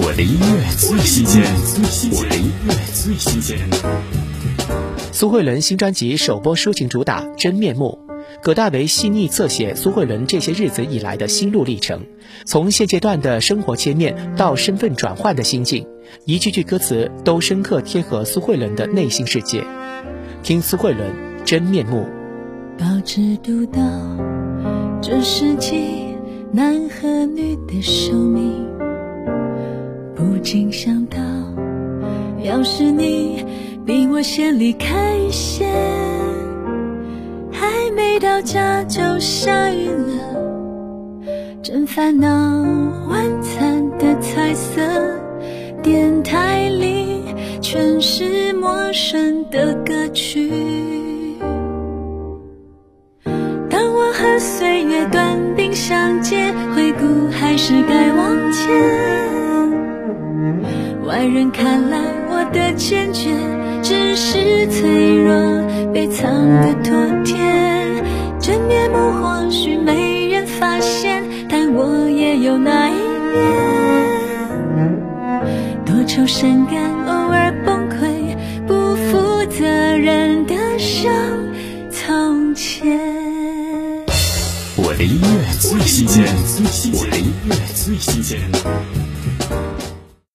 [0.00, 1.42] 我的音乐最新鲜，
[2.12, 3.58] 我的音乐最新鲜。
[5.12, 7.98] 苏慧伦新专辑首播抒情主打《真面目》，
[8.40, 12.06] 葛大为细腻侧写苏慧伦这些日子以来的心路历程，
[12.46, 15.84] 从现阶段的生活切面到身份转换的心境，
[16.24, 19.64] 一句句歌词都深刻贴合苏慧伦的内心世界。
[20.44, 21.10] 听苏慧伦
[21.44, 22.06] 《真面目》。
[22.78, 23.80] 保持独到
[25.02, 25.82] 这世界
[26.52, 28.67] 男和女的寿命。
[30.50, 31.18] 竟想到，
[32.42, 33.44] 要是你
[33.84, 35.66] 比我先离开一些，
[37.52, 41.22] 还没到家就下雨了，
[41.62, 42.28] 真烦恼。
[43.10, 44.80] 晚餐的彩色，
[45.82, 47.24] 电台里
[47.60, 50.50] 全是陌生的歌曲。
[53.68, 58.07] 当我和岁月短兵相接，回顾还是该
[61.18, 61.98] 外人看来，
[62.30, 63.34] 我的坚决
[63.82, 65.34] 只是脆弱
[65.92, 66.94] 被藏的妥
[67.24, 67.34] 帖。
[68.40, 73.42] 真面目或许没人发现，但我也有那一面。
[75.84, 78.36] 多愁善感，偶尔崩溃，
[78.68, 81.12] 不负责任的伤
[81.90, 82.96] 从前。
[84.76, 85.26] 我的音乐
[85.58, 86.24] 最新鲜，
[86.92, 88.38] 我的音乐最新鲜。